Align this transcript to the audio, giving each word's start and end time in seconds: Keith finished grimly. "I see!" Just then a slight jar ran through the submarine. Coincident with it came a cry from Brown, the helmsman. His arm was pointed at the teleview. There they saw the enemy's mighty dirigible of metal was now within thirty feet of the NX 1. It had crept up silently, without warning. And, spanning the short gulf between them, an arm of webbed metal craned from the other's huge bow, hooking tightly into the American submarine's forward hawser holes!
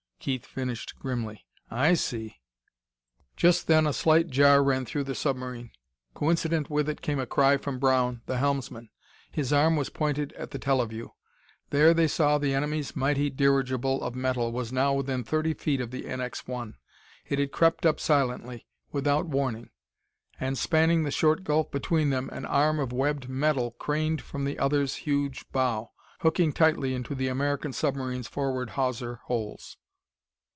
Keith 0.23 0.45
finished 0.45 0.99
grimly. 0.99 1.47
"I 1.71 1.95
see!" 1.95 2.41
Just 3.35 3.65
then 3.65 3.87
a 3.87 3.91
slight 3.91 4.29
jar 4.29 4.63
ran 4.63 4.85
through 4.85 5.05
the 5.05 5.15
submarine. 5.15 5.71
Coincident 6.13 6.69
with 6.69 6.87
it 6.87 7.01
came 7.01 7.17
a 7.17 7.25
cry 7.25 7.57
from 7.57 7.79
Brown, 7.79 8.21
the 8.27 8.37
helmsman. 8.37 8.91
His 9.31 9.51
arm 9.51 9.75
was 9.75 9.89
pointed 9.89 10.31
at 10.33 10.51
the 10.51 10.59
teleview. 10.59 11.09
There 11.71 11.95
they 11.95 12.07
saw 12.07 12.37
the 12.37 12.53
enemy's 12.53 12.95
mighty 12.95 13.31
dirigible 13.31 14.03
of 14.03 14.13
metal 14.13 14.51
was 14.51 14.71
now 14.71 14.93
within 14.93 15.23
thirty 15.23 15.55
feet 15.55 15.81
of 15.81 15.89
the 15.89 16.03
NX 16.03 16.47
1. 16.47 16.75
It 17.25 17.39
had 17.39 17.51
crept 17.51 17.83
up 17.87 17.99
silently, 17.99 18.67
without 18.91 19.25
warning. 19.25 19.71
And, 20.39 20.55
spanning 20.55 21.01
the 21.01 21.09
short 21.09 21.43
gulf 21.43 21.71
between 21.71 22.11
them, 22.11 22.29
an 22.31 22.45
arm 22.45 22.77
of 22.79 22.93
webbed 22.93 23.27
metal 23.27 23.71
craned 23.71 24.21
from 24.21 24.45
the 24.45 24.59
other's 24.59 24.97
huge 24.97 25.51
bow, 25.51 25.89
hooking 26.19 26.53
tightly 26.53 26.93
into 26.93 27.15
the 27.15 27.27
American 27.27 27.73
submarine's 27.73 28.27
forward 28.27 28.69
hawser 28.71 29.15
holes! 29.25 29.77